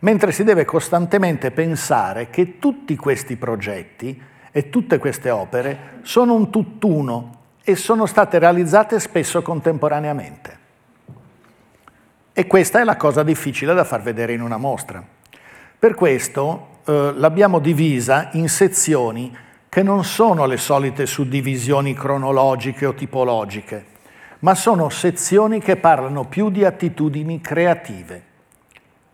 mentre 0.00 0.32
si 0.32 0.44
deve 0.44 0.66
costantemente 0.66 1.50
pensare 1.50 2.28
che 2.28 2.58
tutti 2.58 2.94
questi 2.96 3.36
progetti 3.36 4.22
e 4.52 4.68
tutte 4.68 4.98
queste 4.98 5.30
opere 5.30 6.00
sono 6.02 6.34
un 6.34 6.50
tutt'uno 6.50 7.38
e 7.64 7.76
sono 7.76 8.04
state 8.04 8.38
realizzate 8.38 9.00
spesso 9.00 9.40
contemporaneamente. 9.40 10.58
E 12.34 12.46
questa 12.46 12.80
è 12.80 12.84
la 12.84 12.96
cosa 12.96 13.22
difficile 13.22 13.72
da 13.72 13.84
far 13.84 14.02
vedere 14.02 14.34
in 14.34 14.42
una 14.42 14.58
mostra. 14.58 15.02
Per 15.78 15.94
questo 15.94 16.69
eh, 16.84 17.12
l'abbiamo 17.14 17.58
divisa 17.58 18.30
in 18.32 18.48
sezioni 18.48 19.36
che 19.68 19.82
non 19.82 20.04
sono 20.04 20.46
le 20.46 20.56
solite 20.56 21.06
suddivisioni 21.06 21.94
cronologiche 21.94 22.86
o 22.86 22.94
tipologiche, 22.94 23.86
ma 24.40 24.54
sono 24.54 24.88
sezioni 24.88 25.60
che 25.60 25.76
parlano 25.76 26.24
più 26.24 26.50
di 26.50 26.64
attitudini 26.64 27.40
creative. 27.40 28.22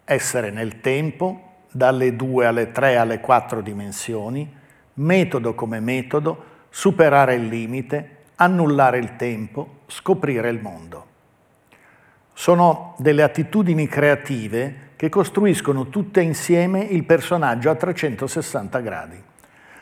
Essere 0.04 0.50
nel 0.50 0.80
tempo, 0.80 1.40
dalle 1.70 2.16
due 2.16 2.46
alle 2.46 2.72
tre 2.72 2.96
alle 2.96 3.20
quattro 3.20 3.60
dimensioni, 3.60 4.50
metodo 4.94 5.54
come 5.54 5.80
metodo, 5.80 6.54
superare 6.70 7.34
il 7.34 7.48
limite, 7.48 8.16
annullare 8.36 8.98
il 8.98 9.16
tempo, 9.16 9.80
scoprire 9.86 10.48
il 10.48 10.60
mondo. 10.60 11.06
Sono 12.32 12.94
delle 12.98 13.22
attitudini 13.22 13.86
creative 13.88 14.85
che 14.96 15.08
costruiscono 15.10 15.88
tutte 15.88 16.22
insieme 16.22 16.80
il 16.80 17.04
personaggio 17.04 17.70
a 17.70 17.74
360 17.74 18.78
gradi, 18.80 19.22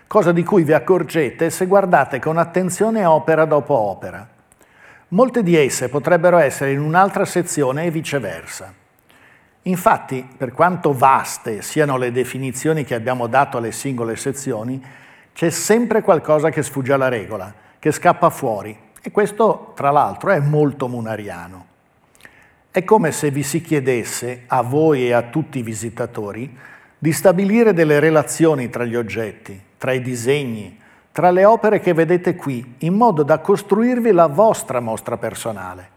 cosa 0.06 0.32
di 0.32 0.42
cui 0.42 0.64
vi 0.64 0.72
accorgete 0.72 1.50
se 1.50 1.66
guardate 1.66 2.18
con 2.18 2.36
attenzione 2.36 3.04
opera 3.04 3.44
dopo 3.44 3.74
opera. 3.74 4.28
Molte 5.08 5.44
di 5.44 5.56
esse 5.56 5.88
potrebbero 5.88 6.38
essere 6.38 6.72
in 6.72 6.80
un'altra 6.80 7.24
sezione 7.24 7.84
e 7.84 7.90
viceversa. 7.90 8.72
Infatti, 9.62 10.28
per 10.36 10.52
quanto 10.52 10.92
vaste 10.92 11.62
siano 11.62 11.96
le 11.96 12.10
definizioni 12.10 12.84
che 12.84 12.94
abbiamo 12.94 13.28
dato 13.28 13.56
alle 13.56 13.72
singole 13.72 14.16
sezioni, 14.16 14.82
c'è 15.32 15.50
sempre 15.50 16.02
qualcosa 16.02 16.50
che 16.50 16.62
sfugge 16.62 16.92
alla 16.92 17.08
regola, 17.08 17.52
che 17.78 17.92
scappa 17.92 18.30
fuori, 18.30 18.76
e 19.00 19.10
questo, 19.10 19.72
tra 19.74 19.90
l'altro, 19.90 20.30
è 20.30 20.38
molto 20.40 20.88
munariano. 20.88 21.72
È 22.74 22.82
come 22.82 23.12
se 23.12 23.30
vi 23.30 23.44
si 23.44 23.60
chiedesse, 23.60 24.42
a 24.48 24.60
voi 24.62 25.06
e 25.06 25.12
a 25.12 25.22
tutti 25.22 25.60
i 25.60 25.62
visitatori, 25.62 26.58
di 26.98 27.12
stabilire 27.12 27.72
delle 27.72 28.00
relazioni 28.00 28.68
tra 28.68 28.84
gli 28.84 28.96
oggetti, 28.96 29.56
tra 29.78 29.92
i 29.92 30.02
disegni, 30.02 30.76
tra 31.12 31.30
le 31.30 31.44
opere 31.44 31.78
che 31.78 31.92
vedete 31.92 32.34
qui, 32.34 32.74
in 32.78 32.94
modo 32.94 33.22
da 33.22 33.38
costruirvi 33.38 34.10
la 34.10 34.26
vostra 34.26 34.80
mostra 34.80 35.16
personale. 35.16 35.88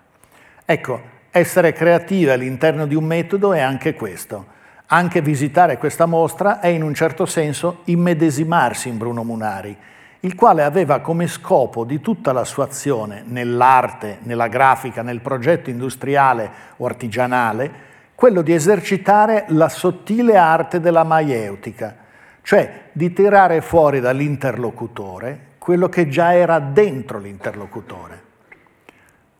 Ecco, 0.65 1.01
essere 1.31 1.73
creativi 1.73 2.29
all'interno 2.29 2.85
di 2.85 2.93
un 2.93 3.05
metodo 3.05 3.53
è 3.53 3.59
anche 3.59 3.95
questo. 3.95 4.45
Anche 4.85 5.21
visitare 5.21 5.79
questa 5.79 6.05
mostra 6.05 6.59
è 6.59 6.67
in 6.67 6.83
un 6.83 6.93
certo 6.93 7.25
senso 7.25 7.79
immedesimarsi 7.85 8.87
in 8.87 8.99
Bruno 8.99 9.23
Munari, 9.23 9.75
il 10.21 10.35
quale 10.35 10.63
aveva 10.63 10.99
come 10.99 11.27
scopo 11.27 11.83
di 11.83 12.01
tutta 12.01 12.31
la 12.31 12.43
sua 12.43 12.65
azione 12.65 13.23
nell'arte, 13.25 14.19
nella 14.23 14.47
grafica, 14.47 15.01
nel 15.01 15.21
progetto 15.21 15.69
industriale 15.69 16.49
o 16.77 16.85
artigianale, 16.85 17.85
quello 18.15 18.41
di 18.41 18.53
esercitare 18.53 19.45
la 19.49 19.69
sottile 19.69 20.37
arte 20.37 20.79
della 20.79 21.03
maieutica, 21.03 21.95
cioè 22.41 22.89
di 22.91 23.13
tirare 23.13 23.61
fuori 23.61 23.99
dall'interlocutore 23.99 25.47
quello 25.67 25.89
che 25.89 26.07
già 26.07 26.33
era 26.33 26.59
dentro 26.59 27.19
l'interlocutore. 27.19 28.23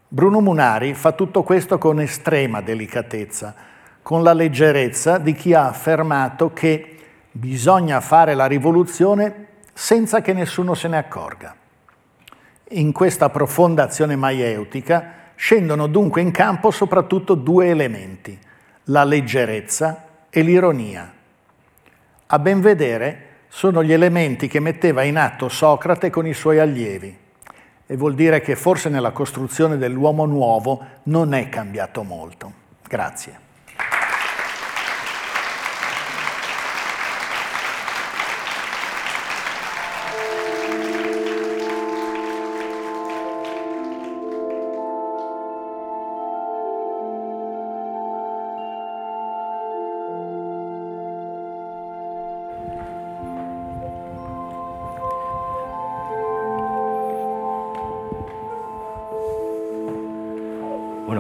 Bruno 0.10 0.42
Munari 0.42 0.94
fa 0.94 1.14
tutto 1.14 1.42
questo 1.42 1.78
con 1.78 2.02
estrema 2.02 2.60
delicatezza, 2.60 3.56
con 4.02 4.24
la 4.24 4.34
leggerezza 4.34 5.20
di 5.20 5.32
chi 5.32 5.54
ha 5.54 5.68
affermato 5.68 6.52
che 6.52 6.98
bisogna 7.32 8.02
fare 8.02 8.34
la 8.34 8.46
rivoluzione 8.46 9.46
senza 9.78 10.22
che 10.22 10.34
nessuno 10.34 10.74
se 10.74 10.88
ne 10.88 10.98
accorga. 10.98 11.56
In 12.70 12.92
questa 12.92 13.30
profonda 13.30 13.84
azione 13.84 14.16
maieutica 14.16 15.14
scendono 15.36 15.86
dunque 15.86 16.22
in 16.22 16.32
campo 16.32 16.72
soprattutto 16.72 17.36
due 17.36 17.68
elementi, 17.68 18.38
la 18.86 19.04
leggerezza 19.04 20.06
e 20.32 20.42
l'ironia. 20.42 21.14
A 22.26 22.40
ben 22.40 22.60
vedere 22.60 23.26
sono 23.50 23.84
gli 23.84 23.94
elementi 23.94 24.48
che 24.48 24.60
metteva 24.60 25.04
in 25.04 25.16
atto 25.16 25.48
Socrate 25.48 26.10
con 26.10 26.26
i 26.26 26.34
suoi 26.34 26.58
allievi 26.58 27.16
e 27.86 27.96
vuol 27.96 28.16
dire 28.16 28.42
che 28.42 28.56
forse 28.56 28.90
nella 28.90 29.12
costruzione 29.12 29.78
dell'uomo 29.78 30.26
nuovo 30.26 30.84
non 31.04 31.36
è 31.36 31.50
cambiato 31.50 32.02
molto. 32.02 32.52
Grazie. 32.88 33.47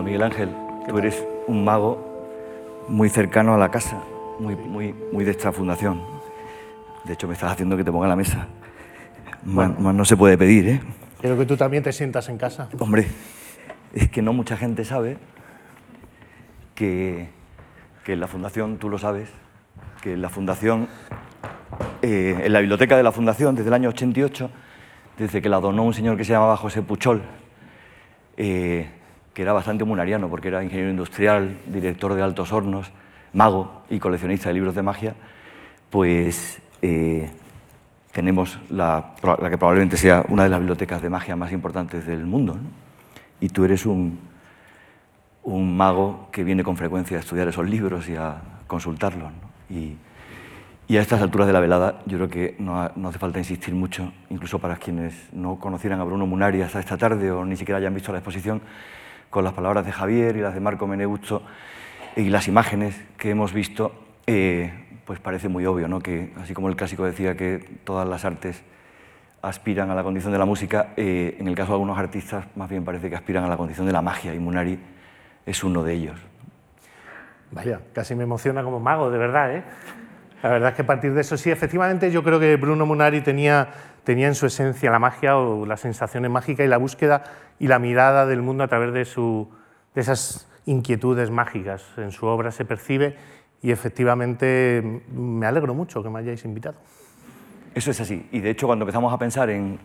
Miguel 0.07 0.23
Ángel, 0.23 0.49
tú 0.87 0.97
eres 0.97 1.21
un 1.47 1.65
mago 1.65 2.23
muy 2.87 3.09
cercano 3.09 3.53
a 3.53 3.57
la 3.57 3.69
casa, 3.69 4.01
muy, 4.39 4.55
muy, 4.55 4.93
muy 5.11 5.25
de 5.25 5.31
esta 5.31 5.51
fundación. 5.51 6.01
De 7.03 7.11
hecho, 7.11 7.27
me 7.27 7.33
estás 7.33 7.51
haciendo 7.51 7.75
que 7.75 7.83
te 7.83 7.91
ponga 7.91 8.07
la 8.07 8.15
mesa. 8.15 8.47
Más, 9.43 9.77
más 9.77 9.93
no 9.93 10.05
se 10.05 10.15
puede 10.15 10.37
pedir, 10.37 10.69
¿eh? 10.69 10.81
Quiero 11.19 11.37
que 11.37 11.45
tú 11.45 11.57
también 11.57 11.83
te 11.83 11.91
sientas 11.91 12.29
en 12.29 12.37
casa. 12.37 12.69
Hombre, 12.79 13.05
es 13.93 14.09
que 14.09 14.21
no 14.21 14.31
mucha 14.31 14.55
gente 14.55 14.85
sabe 14.85 15.17
que, 16.73 17.27
que 18.05 18.13
en 18.13 18.21
la 18.21 18.27
fundación, 18.27 18.77
tú 18.77 18.87
lo 18.87 18.99
sabes, 18.99 19.27
que 20.01 20.13
en 20.13 20.21
la 20.21 20.29
fundación, 20.29 20.87
eh, 22.01 22.43
en 22.45 22.53
la 22.53 22.61
biblioteca 22.61 22.95
de 22.95 23.03
la 23.03 23.11
fundación, 23.11 23.55
desde 23.55 23.67
el 23.67 23.73
año 23.73 23.89
88, 23.89 24.49
desde 25.17 25.41
que 25.41 25.49
la 25.49 25.59
donó 25.59 25.83
un 25.83 25.93
señor 25.93 26.15
que 26.15 26.23
se 26.23 26.31
llamaba 26.31 26.55
José 26.55 26.81
Puchol, 26.81 27.23
eh, 28.37 28.91
que 29.37 29.43
era 29.43 29.53
bastante 29.53 29.83
munariano, 29.83 30.29
porque 30.29 30.47
era 30.47 30.63
ingeniero 30.63 30.89
industrial, 30.89 31.59
director 31.67 32.15
de 32.15 32.23
altos 32.23 32.51
hornos, 32.51 32.89
mago 33.33 33.83
y 33.87 33.99
coleccionista 33.99 34.49
de 34.49 34.55
libros 34.55 34.73
de 34.73 34.81
magia, 34.81 35.13
pues 35.91 36.59
eh, 36.81 37.29
tenemos 38.13 38.57
la, 38.71 39.13
que 39.21 39.57
probablemente 39.59 39.95
sea 39.95 40.25
una 40.29 40.41
de 40.41 40.49
las 40.49 40.57
bibliotecas 40.57 41.03
de 41.03 41.11
magia 41.11 41.35
más 41.35 41.51
importantes 41.51 42.07
del 42.07 42.25
mundo. 42.25 42.57
Y 43.39 43.49
tú 43.49 43.63
eres 43.63 43.85
un, 43.85 44.17
un, 45.43 45.77
mago 45.77 46.29
que 46.31 46.43
viene 46.43 46.63
con 46.63 46.75
frecuencia 46.75 47.17
a 47.17 47.19
estudiar 47.19 47.47
esos 47.47 47.69
libros 47.69 48.09
y 48.09 48.15
a 48.15 48.41
consultarlos. 48.65 49.31
y, 49.69 49.97
a 50.97 50.99
estas 50.99 51.21
alturas 51.21 51.45
de 51.45 51.53
la 51.53 51.59
velada 51.59 52.01
yo 52.07 52.17
creo 52.17 52.29
que 52.29 52.55
no, 52.57 52.89
no, 52.95 53.09
hace 53.09 53.19
falta 53.19 53.37
insistir 53.37 53.75
mucho, 53.75 54.11
incluso 54.31 54.57
para 54.57 54.77
quienes 54.77 55.13
no 55.31 55.59
conocieran 55.59 55.99
a 55.99 56.05
Bruno 56.05 56.25
Munari 56.25 56.63
hasta 56.63 56.79
esta 56.79 56.97
tarde 56.97 57.29
o 57.29 57.45
ni 57.45 57.55
siquiera 57.55 57.77
hayan 57.77 57.93
visto 57.93 58.11
la 58.11 58.17
exposición, 58.17 58.61
con 59.29 59.43
las 59.43 59.53
palabras 59.53 59.85
de 59.85 59.91
Javier 59.91 60.35
y 60.37 60.41
las 60.41 60.53
de 60.53 60.59
Marco 60.59 60.87
Menegusto 60.87 61.43
y 62.15 62.29
las 62.29 62.47
imágenes 62.47 62.99
que 63.17 63.29
hemos 63.29 63.53
visto, 63.53 63.93
eh, 64.25 64.73
pues 65.05 65.19
parece 65.19 65.49
muy 65.49 65.65
obvio, 65.65 65.87
¿no? 65.87 65.99
que 65.99 66.33
así 66.41 66.53
como 66.53 66.69
el 66.69 66.75
clásico 66.75 67.05
decía 67.05 67.35
que 67.35 67.59
todas 67.83 68.07
las 68.07 68.25
artes 68.25 68.63
aspiran 69.41 69.89
a 69.89 69.95
la 69.95 70.03
condición 70.03 70.33
de 70.33 70.39
la 70.39 70.45
música, 70.45 70.93
eh, 70.97 71.37
en 71.39 71.47
el 71.47 71.55
caso 71.55 71.69
de 71.69 71.75
algunos 71.75 71.97
artistas 71.97 72.45
más 72.55 72.69
bien 72.69 72.83
parece 72.83 73.09
que 73.09 73.15
aspiran 73.15 73.43
a 73.43 73.47
la 73.47 73.57
condición 73.57 73.85
de 73.85 73.93
la 73.93 74.01
magia 74.01 74.33
y 74.33 74.39
Munari 74.39 74.79
es 75.45 75.63
uno 75.63 75.83
de 75.83 75.93
ellos. 75.93 76.19
Vaya, 77.51 77.79
casi 77.93 78.15
me 78.15 78.23
emociona 78.23 78.63
como 78.63 78.79
mago, 78.79 79.09
de 79.09 79.17
verdad. 79.17 79.55
¿eh? 79.55 79.63
La 80.43 80.49
verdad 80.49 80.69
es 80.69 80.75
que 80.75 80.81
a 80.81 80.85
partir 80.85 81.13
de 81.13 81.21
eso 81.21 81.37
sí, 81.37 81.49
efectivamente 81.49 82.11
yo 82.11 82.23
creo 82.23 82.39
que 82.39 82.55
Bruno 82.57 82.85
Munari 82.85 83.21
tenía, 83.21 83.69
tenía 84.07 84.27
en 84.27 84.35
su 84.35 84.45
esencia 84.45 84.89
la 84.89 84.99
magia 84.99 85.35
o 85.35 85.65
las 85.65 85.81
sensaciones 85.81 86.31
mágicas 86.31 86.65
y 86.65 86.69
la 86.69 86.77
búsqueda 86.77 87.25
y 87.59 87.67
la 87.67 87.77
mirada 87.77 88.25
del 88.25 88.41
mundo 88.41 88.63
a 88.63 88.69
través 88.69 88.93
de, 88.93 89.03
su, 89.03 89.49
de 89.93 89.99
esas 89.99 90.47
inquietudes 90.65 91.29
mágicas. 91.29 91.83
En 91.97 92.13
su 92.13 92.25
obra 92.25 92.51
se 92.51 92.63
percibe 92.63 93.17
y 93.61 93.71
efectivamente 93.71 95.03
me 95.11 95.45
alegro 95.45 95.73
mucho 95.73 96.01
que 96.01 96.09
me 96.09 96.19
hayáis 96.19 96.45
invitado. 96.45 96.77
Eso 97.75 97.91
es 97.91 97.99
así. 97.99 98.25
Y 98.31 98.39
de 98.39 98.51
hecho, 98.51 98.65
cuando 98.65 98.83
empezamos 98.83 99.11
a 99.11 99.17
pensar 99.17 99.49
en 99.49 99.77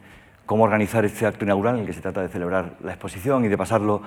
cómo 0.47 0.62
organizar 0.62 1.05
este 1.05 1.26
acto 1.26 1.45
inaugural, 1.45 1.75
en 1.75 1.81
el 1.81 1.87
que 1.88 1.93
se 1.93 2.00
trata 2.00 2.23
de 2.23 2.29
celebrar 2.29 2.76
la 2.81 2.93
exposición 2.93 3.45
y 3.45 3.49
de 3.49 3.59
pasarlo 3.59 4.02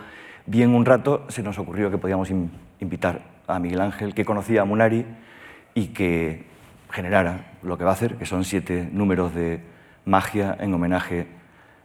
bien 0.46 0.74
un 0.74 0.86
rato, 0.86 1.26
se 1.28 1.44
nos 1.44 1.60
ocurrió 1.60 1.92
que 1.92 1.98
podíamos 1.98 2.32
invitar 2.80 3.20
a 3.48 3.60
Miguel 3.60 3.82
Ángel, 3.82 4.16
que 4.16 4.24
conocía 4.24 4.62
a 4.62 4.66
Munari 4.66 5.06
y 5.74 5.88
que 5.88 6.46
generara 6.90 7.58
lo 7.64 7.78
que 7.78 7.84
va 7.84 7.90
a 7.90 7.96
hacer, 7.96 8.16
que 8.16 8.26
son 8.26 8.46
siete 8.46 8.88
números 8.94 9.36
de 9.36 9.75
magia 10.06 10.56
en 10.60 10.74
homenaje, 10.74 11.28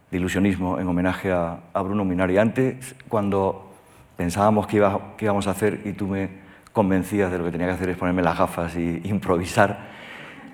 de 0.09 0.17
ilusionismo, 0.17 0.79
en 0.79 0.87
homenaje 0.87 1.31
a, 1.31 1.59
a 1.73 1.81
Bruno 1.81 2.05
Munari. 2.05 2.37
Antes, 2.37 2.95
cuando 3.07 3.71
pensábamos 4.17 4.67
que, 4.67 4.77
iba, 4.77 5.15
que 5.17 5.25
íbamos 5.25 5.47
a 5.47 5.51
hacer 5.51 5.81
y 5.85 5.93
tú 5.93 6.07
me 6.07 6.29
convencías 6.71 7.31
de 7.31 7.37
lo 7.37 7.45
que 7.45 7.51
tenía 7.51 7.67
que 7.67 7.73
hacer 7.73 7.89
es 7.89 7.97
ponerme 7.97 8.21
las 8.21 8.37
gafas 8.37 8.75
e 8.75 9.01
improvisar, 9.05 9.89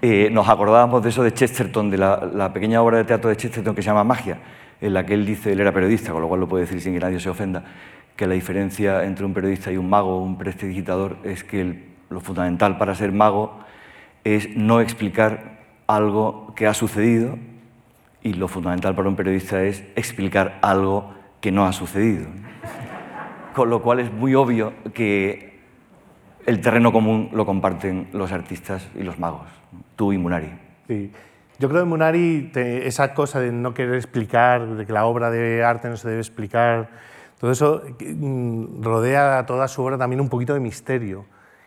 eh, 0.02 0.30
nos 0.32 0.48
acordábamos 0.48 1.02
de 1.04 1.10
eso 1.10 1.24
de 1.24 1.34
Chesterton, 1.34 1.90
de 1.90 1.98
la, 1.98 2.52
pequeña 2.54 2.82
obra 2.82 2.98
de 2.98 3.04
teatro 3.04 3.30
de 3.30 3.36
Chesterton 3.36 3.76
que 3.76 3.82
se 3.82 3.88
llama 3.88 4.04
Magia, 4.04 4.38
en 4.80 4.94
la 4.94 5.06
que 5.06 5.16
él 5.16 5.26
dice, 5.26 5.52
él 5.52 5.60
era 5.60 5.72
periodista, 5.72 6.12
con 6.12 6.22
lo 6.22 6.28
cual 6.28 6.40
lo 6.40 6.48
puede 6.48 6.66
decir 6.66 6.80
sin 6.80 6.94
que 6.94 7.00
nadie 7.00 7.20
se 7.20 7.30
ofenda, 7.30 7.64
que 8.16 8.28
la 8.28 8.36
diferencia 8.36 9.04
entre 9.04 9.26
un 9.26 9.34
periodista 9.34 9.72
y 9.72 9.78
un 9.78 9.90
mago, 9.90 10.22
un 10.22 10.38
prestidigitador, 10.38 11.18
es 11.24 11.44
que 11.44 11.88
lo 12.10 12.22
fundamental 12.22 12.78
para 12.78 12.96
ser 12.96 13.12
mago 13.12 13.60
es 14.24 14.56
no 14.56 14.82
explicar 14.82 15.58
algo 15.88 16.54
que 16.56 16.68
ha 16.68 16.74
sucedido 16.74 17.38
y 18.22 18.34
lo 18.34 18.48
fundamental 18.48 18.96
para 18.96 19.10
un 19.10 19.16
periodista 19.16 19.64
es 19.64 19.84
explicar 19.96 20.60
algo 20.62 21.14
que 21.42 21.52
no 21.52 21.66
ha 21.66 21.74
sucedido. 21.74 22.28
Con 23.54 23.70
lo 23.70 23.82
cual 23.82 24.00
es 24.00 24.12
muy 24.12 24.36
obvio 24.36 24.74
que 24.94 25.60
el 26.46 26.62
terreno 26.62 26.92
común 26.92 27.30
lo 27.34 27.46
comparten 27.46 28.10
los 28.14 28.32
artistas 28.32 28.88
y 28.96 29.04
los 29.04 29.20
magos, 29.20 29.48
tú 29.96 30.14
y 30.14 30.18
Munari. 30.18 30.52
Sí. 30.88 31.12
Yo 31.60 31.70
creo 31.70 31.82
que 31.82 31.90
Munari, 31.90 32.52
esa 32.54 33.14
cosa 33.14 33.40
de 33.40 33.52
no 33.52 33.74
querer 33.74 33.96
explicar, 33.96 34.66
de 34.68 34.86
que 34.86 34.94
la 34.94 35.06
obra 35.06 35.32
de 35.32 35.64
arte 35.64 35.90
no 35.90 35.98
se 35.98 36.08
debe 36.08 36.22
explicar, 36.22 36.90
todo 37.40 37.52
eso 37.52 37.82
mm, 38.00 38.84
rodea 38.84 39.40
a 39.40 39.46
toda 39.46 39.68
su 39.68 39.82
obra 39.84 39.98
también 39.98 40.22
un 40.22 40.30
poquito 40.30 40.54
de 40.54 40.60
misterio. 40.60 41.26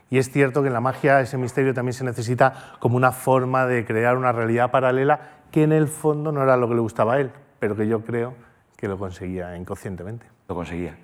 Y 0.09 0.19
es 0.19 0.31
cierto 0.31 0.63
que 0.63 0.69
en 0.69 0.75
la 0.75 0.81
magia 0.81 1.21
ese 1.21 1.39
misterio 1.39 1.75
también 1.75 1.93
se 1.93 2.05
necesita 2.05 2.75
como 2.81 2.97
una 2.97 3.13
forma 3.13 3.67
de 3.67 3.85
crear 3.85 4.17
una 4.17 4.33
realidad 4.33 4.71
paralela 4.71 5.40
que 5.51 5.63
en 5.63 5.73
el 5.73 5.89
fondo 5.89 6.33
no 6.33 6.43
era 6.43 6.57
lo 6.57 6.69
que 6.69 6.75
le 6.75 6.81
gustaba 6.81 7.15
a 7.15 7.21
él, 7.21 7.31
pero 7.59 7.77
que 7.77 7.87
yo 7.87 8.03
creo 8.05 8.35
que 8.77 8.89
lo 8.89 8.99
conseguía 8.99 9.57
inconscientemente. 9.57 10.27
Lo 10.49 10.55
conseguía. 10.55 10.97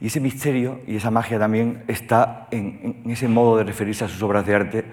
Y 0.00 0.08
ese 0.08 0.20
misterio 0.20 0.80
y 0.86 0.96
esa 0.96 1.10
magia 1.10 1.38
también 1.38 1.84
está 1.88 2.48
en, 2.50 3.02
en 3.04 3.10
ese 3.10 3.28
modo 3.28 3.56
de 3.56 3.64
referirse 3.64 4.04
a 4.04 4.08
sus 4.08 4.22
obras 4.22 4.44
de 4.46 4.54
arte 4.54 4.84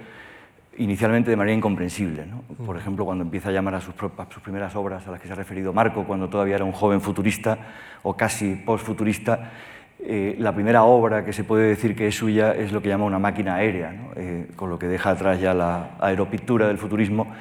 inicialmente 0.77 1.29
de 1.29 1.35
manera 1.35 1.55
incomprensible. 1.55 2.25
¿no? 2.25 2.41
Por 2.65 2.77
ejemplo, 2.77 3.05
cuando 3.05 3.23
empieza 3.23 3.49
a 3.49 3.51
llamar 3.51 3.75
a 3.75 3.81
sus, 3.81 3.93
a 3.95 4.27
sus, 4.29 4.41
primeras 4.41 4.75
obras 4.75 5.07
a 5.07 5.11
las 5.11 5.19
que 5.19 5.27
se 5.27 5.33
ha 5.33 5.35
referido 5.35 5.73
Marco, 5.73 6.05
cuando 6.05 6.29
todavía 6.29 6.55
era 6.55 6.65
un 6.65 6.71
joven 6.71 7.01
futurista 7.01 7.57
o 8.03 8.15
casi 8.15 8.55
postfuturista, 8.55 9.51
eh, 9.99 10.35
la 10.39 10.53
primera 10.53 10.83
obra 10.83 11.23
que 11.23 11.33
se 11.33 11.43
puede 11.43 11.67
decir 11.67 11.95
que 11.95 12.07
es 12.07 12.15
suya 12.15 12.53
es 12.53 12.71
lo 12.71 12.81
que 12.81 12.89
llama 12.89 13.05
una 13.05 13.19
máquina 13.19 13.55
aérea, 13.55 13.91
¿no? 13.91 14.11
eh, 14.15 14.47
con 14.55 14.69
lo 14.69 14.79
que 14.79 14.87
deja 14.87 15.11
atrás 15.11 15.39
ya 15.39 15.53
la 15.53 15.91
aeropictura 15.99 16.67
del 16.67 16.77
futurismo 16.77 17.31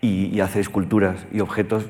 y, 0.00 0.26
y 0.26 0.40
hace 0.40 0.60
esculturas 0.60 1.26
y 1.32 1.40
objetos 1.40 1.86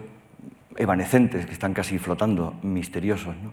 evanescentes 0.77 1.47
que 1.47 1.53
están 1.53 1.75
casi 1.75 1.99
flotando, 1.99 2.55
misteriosos. 2.63 3.35
¿no? 3.43 3.53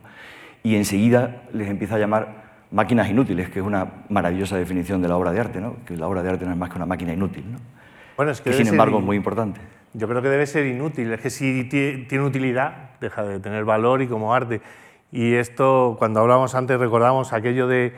Y 0.63 0.75
enseguida 0.75 1.43
les 1.53 1.69
empieza 1.69 1.95
a 1.95 1.99
llamar 1.99 2.43
máquinas 2.71 3.09
inútiles, 3.09 3.49
que 3.49 3.59
es 3.59 3.65
una 3.65 3.87
maravillosa 4.09 4.57
definición 4.57 5.01
de 5.01 5.07
la 5.07 5.17
obra 5.17 5.31
de 5.31 5.39
arte, 5.39 5.61
¿no? 5.61 5.77
que 5.85 5.95
la 5.95 6.07
obra 6.07 6.23
de 6.23 6.29
arte 6.29 6.45
no 6.45 6.51
es 6.51 6.57
más 6.57 6.69
que 6.69 6.77
una 6.77 6.85
máquina 6.85 7.13
inútil, 7.13 7.51
¿no? 7.51 7.59
bueno, 8.17 8.31
es 8.31 8.41
que 8.41 8.53
sin 8.53 8.67
embargo 8.67 8.99
es 8.99 9.05
muy 9.05 9.17
importante. 9.17 9.61
Yo 9.93 10.07
creo 10.07 10.23
que 10.23 10.29
debe 10.29 10.47
ser 10.47 10.65
inútil, 10.65 11.11
es 11.13 11.21
que 11.21 11.29
si 11.29 11.65
tiene 11.65 12.23
utilidad, 12.23 12.91
deja 12.99 13.23
de 13.23 13.39
tener 13.39 13.63
valor 13.63 14.01
y 14.01 14.07
como 14.07 14.33
arte. 14.33 14.61
Y 15.11 15.35
esto, 15.35 15.95
cuando 15.99 16.21
hablábamos 16.21 16.55
antes, 16.55 16.79
recordamos 16.79 17.31
aquello 17.31 17.67
de 17.67 17.93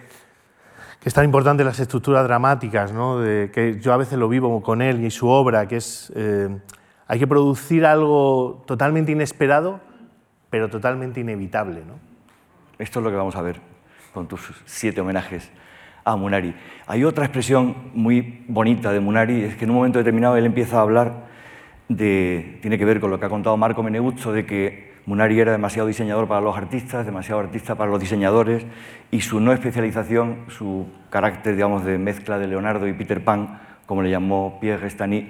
es 1.06 1.14
tan 1.14 1.24
importante 1.24 1.64
las 1.64 1.80
estructuras 1.80 2.24
dramáticas, 2.24 2.92
¿no? 2.92 3.20
de, 3.20 3.52
que 3.54 3.80
yo 3.80 3.94
a 3.94 3.98
veces 3.98 4.18
lo 4.18 4.28
vivo 4.28 4.64
con 4.64 4.82
él 4.82 5.06
y 5.06 5.12
su 5.12 5.28
obra, 5.28 5.68
que 5.68 5.78
es, 5.78 6.12
eh, 6.16 6.50
hay 7.06 7.20
que 7.20 7.28
producir 7.28 7.86
algo 7.86 8.64
totalmente 8.66 9.12
inesperado, 9.12 9.80
pero 10.50 10.68
totalmente 10.68 11.20
inevitable. 11.20 11.84
¿no? 11.86 11.94
Esto 12.80 13.00
es 13.00 13.04
lo 13.04 13.12
que 13.12 13.18
vamos 13.18 13.36
a 13.36 13.44
ver 13.44 13.62
con 14.16 14.28
tus 14.28 14.52
siete 14.66 15.00
homenajes 15.00 15.52
a 16.04 16.16
Munari. 16.16 16.56
Hay 16.88 17.04
otra 17.04 17.26
expresión 17.26 17.92
muy 17.94 18.44
bonita 18.48 18.92
de 18.92 19.00
Munari, 19.00 19.44
es 19.44 19.56
que 19.56 19.66
en 19.66 19.70
un 19.70 19.76
momento 19.76 20.00
determinado 20.00 20.38
él 20.38 20.46
empieza 20.48 20.80
a 20.80 20.82
hablar 20.82 21.28
de, 21.88 22.58
tiene 22.64 22.80
que 22.80 22.86
ver 22.86 23.00
con 23.00 23.12
lo 23.12 23.20
que 23.20 23.28
ha 23.28 23.30
contado 23.30 23.56
Marco 23.58 23.84
Meneguzzo, 23.84 24.34
de 24.34 24.48
que 24.48 24.95
Munari 25.06 25.40
era 25.40 25.52
demasiado 25.52 25.88
diseñador 25.88 26.28
para 26.28 26.42
los 26.42 26.58
artistas, 26.58 27.06
demasiado 27.06 27.40
artista 27.40 27.76
para 27.76 27.92
los 27.92 28.00
diseñadores, 28.00 28.66
y 29.12 29.22
su 29.22 29.40
no 29.40 29.54
especialización, 29.54 30.46
su 30.48 30.88
carácter, 31.12 31.56
digamos, 31.56 31.86
de 31.86 31.98
mezcla 31.98 32.40
de 32.40 32.48
Leonardo 32.48 32.88
y 32.88 32.94
Peter 32.94 33.24
Pan, 33.24 33.60
como 33.86 34.02
le 34.02 34.10
llamó 34.10 34.58
Pierre 34.60 34.82
Restany, 34.82 35.28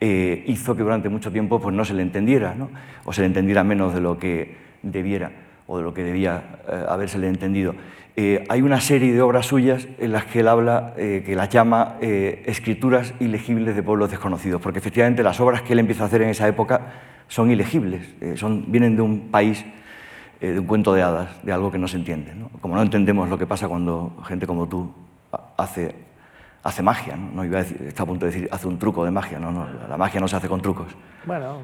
eh, 0.00 0.42
hizo 0.48 0.74
que 0.74 0.82
durante 0.82 1.08
mucho 1.08 1.30
tiempo 1.30 1.60
pues, 1.60 1.74
no 1.74 1.84
se 1.84 1.94
le 1.94 2.02
entendiera, 2.02 2.56
¿no? 2.56 2.70
o 3.04 3.12
se 3.12 3.20
le 3.20 3.28
entendiera 3.28 3.62
menos 3.62 3.94
de 3.94 4.00
lo 4.00 4.18
que 4.18 4.56
debiera 4.82 5.30
o 5.68 5.78
de 5.78 5.84
lo 5.84 5.94
que 5.94 6.02
debía 6.02 6.42
eh, 6.68 6.84
habérsele 6.88 7.28
entendido. 7.28 7.76
Eh, 8.14 8.44
hay 8.50 8.60
una 8.60 8.78
serie 8.80 9.14
de 9.14 9.22
obras 9.22 9.46
suyas 9.46 9.88
en 9.98 10.12
las 10.12 10.26
que 10.26 10.40
él 10.40 10.48
habla, 10.48 10.92
eh, 10.98 11.22
que 11.24 11.34
las 11.34 11.48
llama 11.48 11.96
eh, 12.02 12.42
escrituras 12.44 13.14
ilegibles 13.20 13.74
de 13.74 13.82
pueblos 13.82 14.10
desconocidos, 14.10 14.60
porque 14.60 14.80
efectivamente 14.80 15.22
las 15.22 15.40
obras 15.40 15.62
que 15.62 15.72
él 15.72 15.78
empieza 15.78 16.02
a 16.02 16.06
hacer 16.06 16.20
en 16.20 16.28
esa 16.28 16.46
época 16.46 16.92
son 17.28 17.50
ilegibles, 17.50 18.06
son, 18.38 18.70
vienen 18.70 18.94
de 18.94 19.00
un 19.00 19.30
país, 19.30 19.64
de 20.38 20.58
un 20.58 20.66
cuento 20.66 20.92
de 20.92 21.00
hadas, 21.00 21.42
de 21.42 21.50
algo 21.50 21.72
que 21.72 21.78
no 21.78 21.88
se 21.88 21.96
entiende. 21.96 22.34
¿no? 22.34 22.50
Como 22.60 22.74
no 22.74 22.82
entendemos 22.82 23.30
lo 23.30 23.38
que 23.38 23.46
pasa 23.46 23.68
cuando 23.68 24.14
gente 24.26 24.46
como 24.46 24.68
tú 24.68 24.92
hace, 25.56 25.94
hace 26.62 26.82
magia, 26.82 27.16
¿no? 27.16 27.30
no 27.32 27.44
iba 27.46 27.60
a 27.60 27.62
decir, 27.62 27.80
está 27.86 28.02
a 28.02 28.06
punto 28.06 28.26
de 28.26 28.32
decir 28.32 28.48
hace 28.52 28.68
un 28.68 28.78
truco 28.78 29.02
de 29.06 29.10
magia, 29.10 29.38
no, 29.38 29.50
no, 29.50 29.66
la 29.88 29.96
magia 29.96 30.20
no 30.20 30.28
se 30.28 30.36
hace 30.36 30.48
con 30.48 30.60
trucos. 30.60 30.94
Bueno. 31.24 31.62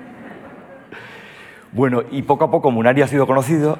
bueno, 1.72 2.02
y 2.10 2.20
poco 2.20 2.44
a 2.44 2.50
poco 2.50 2.70
Munari 2.70 3.00
ha 3.00 3.06
sido 3.06 3.26
conocido 3.26 3.78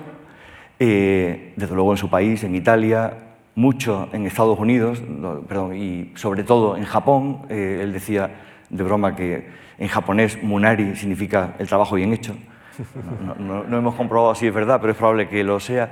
eh, 0.78 1.54
desde 1.56 1.74
luego 1.74 1.92
en 1.92 1.96
su 1.96 2.10
país, 2.10 2.44
en 2.44 2.54
Italia, 2.54 3.14
mucho 3.54 4.10
en 4.12 4.26
Estados 4.26 4.58
Unidos, 4.58 5.02
perdón, 5.48 5.74
y 5.74 6.12
sobre 6.16 6.44
todo 6.44 6.76
en 6.76 6.84
Japón. 6.84 7.46
Eh, 7.48 7.80
él 7.82 7.92
decía 7.92 8.30
de 8.68 8.84
broma 8.84 9.16
que 9.16 9.48
en 9.78 9.88
japonés 9.88 10.42
munari 10.42 10.94
significa 10.96 11.54
el 11.58 11.66
trabajo 11.66 11.96
bien 11.96 12.12
hecho. 12.12 12.36
No, 13.38 13.64
hemos 13.78 13.94
comprobado 13.94 14.34
si 14.34 14.46
es 14.46 14.54
verdad, 14.54 14.78
pero 14.80 14.92
es 14.92 14.98
probable 14.98 15.28
que 15.28 15.42
lo 15.42 15.60
sea. 15.60 15.90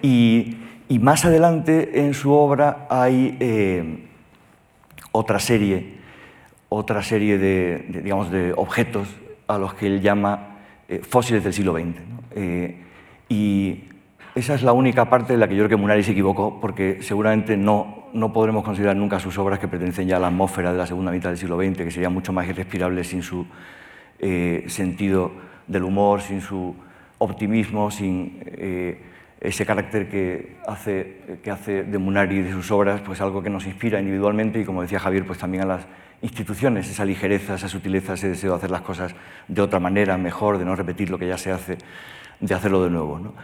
Y, 0.00 0.56
más 1.00 1.24
adelante 1.24 2.00
en 2.00 2.14
su 2.14 2.32
obra 2.32 2.86
hay 2.88 3.36
eh, 3.40 4.06
otra 5.10 5.40
serie, 5.40 5.96
otra 6.68 7.02
serie 7.02 7.36
de, 7.36 7.84
digamos, 7.88 8.30
de 8.30 8.52
objetos 8.56 9.08
a 9.48 9.58
los 9.58 9.74
que 9.74 9.86
él 9.86 10.00
llama 10.00 10.56
fósiles 11.02 11.42
del 11.42 11.52
siglo 11.52 11.74
XX. 11.74 12.74
y 13.28 13.84
esa 14.34 14.54
es 14.54 14.62
la 14.62 14.72
única 14.72 15.08
parte 15.08 15.34
en 15.34 15.40
la 15.40 15.46
que 15.46 15.54
yo 15.54 15.64
creo 15.64 15.76
que 15.76 15.80
Munari 15.80 16.02
se 16.02 16.10
equivocó, 16.10 16.58
porque 16.60 16.98
seguramente 17.02 17.56
no, 17.56 18.08
no 18.12 18.32
podremos 18.32 18.64
considerar 18.64 18.96
nunca 18.96 19.20
sus 19.20 19.38
obras 19.38 19.60
que 19.60 19.68
pertenecen 19.68 20.08
ya 20.08 20.16
a 20.16 20.20
la 20.20 20.26
atmósfera 20.26 20.72
de 20.72 20.78
la 20.78 20.86
segunda 20.86 21.12
mitad 21.12 21.28
del 21.28 21.38
siglo 21.38 21.56
XX, 21.56 21.78
que 21.78 21.90
sería 21.92 22.10
mucho 22.10 22.32
más 22.32 22.48
irrespirable 22.48 23.04
sin 23.04 23.22
su 23.22 23.46
eh, 24.18 24.64
sentido 24.66 25.30
del 25.68 25.84
humor, 25.84 26.20
sin 26.20 26.40
su 26.40 26.74
optimismo, 27.18 27.92
sin 27.92 28.40
eh, 28.46 29.00
ese 29.40 29.64
carácter 29.64 30.08
que 30.08 30.56
hace, 30.66 31.38
que 31.42 31.50
hace 31.52 31.84
de 31.84 31.98
Munari 31.98 32.38
y 32.38 32.42
de 32.42 32.50
sus 32.50 32.70
obras 32.72 33.02
pues 33.02 33.20
algo 33.20 33.40
que 33.40 33.50
nos 33.50 33.66
inspira 33.66 34.00
individualmente 34.00 34.58
y, 34.58 34.64
como 34.64 34.82
decía 34.82 34.98
Javier, 34.98 35.24
pues 35.26 35.38
también 35.38 35.62
a 35.62 35.66
las 35.66 35.86
instituciones, 36.22 36.90
esa 36.90 37.04
ligereza, 37.04 37.54
esa 37.54 37.68
sutileza, 37.68 38.14
ese 38.14 38.30
deseo 38.30 38.50
de 38.50 38.56
hacer 38.56 38.70
las 38.72 38.80
cosas 38.80 39.14
de 39.46 39.62
otra 39.62 39.78
manera, 39.78 40.18
mejor, 40.18 40.58
de 40.58 40.64
no 40.64 40.74
repetir 40.74 41.10
lo 41.10 41.18
que 41.18 41.28
ya 41.28 41.38
se 41.38 41.52
hace, 41.52 41.78
de 42.40 42.54
hacerlo 42.54 42.82
de 42.82 42.90
nuevo. 42.90 43.18
¿no? 43.20 43.34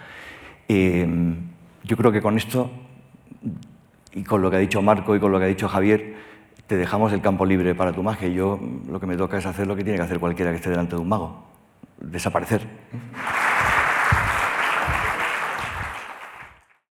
Em, 0.72 1.34
yo 1.82 1.96
creo 1.96 2.12
que 2.12 2.22
con 2.22 2.36
esto, 2.36 2.70
y 4.14 4.22
con 4.22 4.40
lo 4.40 4.50
que 4.50 4.56
ha 4.56 4.60
dicho 4.60 4.80
Marco 4.80 5.16
y 5.16 5.18
con 5.18 5.32
lo 5.32 5.40
que 5.40 5.46
ha 5.46 5.48
dicho 5.48 5.68
Javier, 5.68 6.14
te 6.68 6.76
dejamos 6.76 7.12
el 7.12 7.20
campo 7.20 7.44
libre 7.44 7.74
para 7.74 7.92
tu 7.92 8.04
magia. 8.04 8.28
Yo 8.28 8.60
lo 8.88 9.00
que 9.00 9.06
me 9.06 9.16
toca 9.16 9.36
es 9.36 9.46
hacer 9.46 9.66
lo 9.66 9.74
que 9.74 9.82
tiene 9.82 9.98
que 9.98 10.04
hacer 10.04 10.20
cualquiera 10.20 10.52
que 10.52 10.58
esté 10.58 10.70
delante 10.70 10.94
de 10.94 11.02
un 11.02 11.08
mago, 11.08 11.42
desaparecer. 12.00 12.68